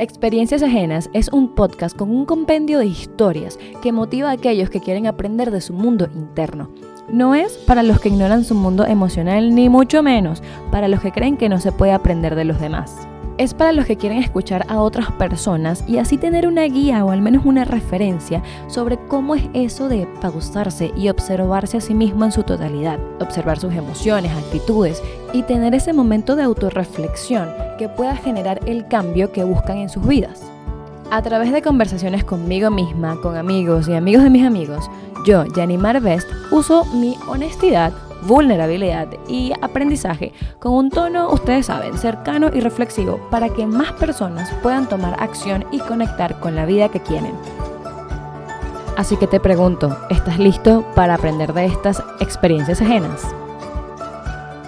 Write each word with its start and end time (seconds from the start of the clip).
Experiencias 0.00 0.62
Ajenas 0.62 1.10
es 1.12 1.28
un 1.32 1.56
podcast 1.56 1.96
con 1.96 2.10
un 2.10 2.24
compendio 2.24 2.78
de 2.78 2.86
historias 2.86 3.58
que 3.82 3.90
motiva 3.90 4.30
a 4.30 4.34
aquellos 4.34 4.70
que 4.70 4.80
quieren 4.80 5.08
aprender 5.08 5.50
de 5.50 5.60
su 5.60 5.72
mundo 5.72 6.08
interno. 6.14 6.70
No 7.08 7.34
es 7.34 7.54
para 7.54 7.82
los 7.82 8.00
que 8.00 8.08
ignoran 8.08 8.44
su 8.44 8.54
mundo 8.54 8.86
emocional, 8.86 9.52
ni 9.56 9.68
mucho 9.68 10.04
menos 10.04 10.40
para 10.70 10.86
los 10.86 11.00
que 11.00 11.10
creen 11.10 11.36
que 11.36 11.48
no 11.48 11.58
se 11.58 11.72
puede 11.72 11.92
aprender 11.92 12.36
de 12.36 12.44
los 12.44 12.60
demás 12.60 13.08
es 13.38 13.54
para 13.54 13.72
los 13.72 13.86
que 13.86 13.96
quieren 13.96 14.18
escuchar 14.18 14.66
a 14.68 14.80
otras 14.80 15.12
personas 15.12 15.84
y 15.86 15.98
así 15.98 16.18
tener 16.18 16.46
una 16.46 16.64
guía 16.64 17.04
o 17.04 17.10
al 17.10 17.22
menos 17.22 17.46
una 17.46 17.64
referencia 17.64 18.42
sobre 18.66 18.98
cómo 19.06 19.36
es 19.36 19.44
eso 19.54 19.88
de 19.88 20.08
pausarse 20.20 20.92
y 20.96 21.08
observarse 21.08 21.76
a 21.76 21.80
sí 21.80 21.94
mismo 21.94 22.24
en 22.24 22.32
su 22.32 22.42
totalidad, 22.42 22.98
observar 23.20 23.58
sus 23.58 23.72
emociones, 23.72 24.32
actitudes 24.32 25.02
y 25.32 25.42
tener 25.42 25.74
ese 25.74 25.92
momento 25.92 26.34
de 26.34 26.42
autorreflexión 26.42 27.48
que 27.78 27.88
pueda 27.88 28.16
generar 28.16 28.60
el 28.66 28.88
cambio 28.88 29.30
que 29.30 29.44
buscan 29.44 29.78
en 29.78 29.88
sus 29.88 30.06
vidas. 30.06 30.42
A 31.10 31.22
través 31.22 31.52
de 31.52 31.62
conversaciones 31.62 32.24
conmigo 32.24 32.70
misma, 32.70 33.18
con 33.22 33.36
amigos 33.36 33.88
y 33.88 33.94
amigos 33.94 34.24
de 34.24 34.30
mis 34.30 34.44
amigos, 34.44 34.90
yo, 35.28 35.44
Janimar 35.54 36.00
Best, 36.00 36.26
uso 36.50 36.86
mi 36.86 37.18
honestidad 37.28 37.92
vulnerabilidad 38.22 39.08
y 39.28 39.52
aprendizaje 39.60 40.32
con 40.58 40.72
un 40.72 40.90
tono, 40.90 41.30
ustedes 41.30 41.66
saben, 41.66 41.96
cercano 41.96 42.50
y 42.52 42.60
reflexivo 42.60 43.20
para 43.30 43.50
que 43.50 43.64
más 43.64 43.92
personas 43.92 44.50
puedan 44.62 44.88
tomar 44.88 45.22
acción 45.22 45.64
y 45.70 45.78
conectar 45.78 46.40
con 46.40 46.56
la 46.56 46.66
vida 46.66 46.88
que 46.88 47.00
quieren. 47.00 47.34
Así 48.96 49.16
que 49.16 49.28
te 49.28 49.38
pregunto, 49.38 49.96
¿estás 50.10 50.40
listo 50.40 50.84
para 50.96 51.14
aprender 51.14 51.52
de 51.52 51.66
estas 51.66 52.02
experiencias 52.18 52.80
ajenas? 52.80 53.22